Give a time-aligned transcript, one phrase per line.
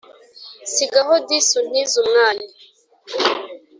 [0.73, 2.47] Sigaho disi untize umwanya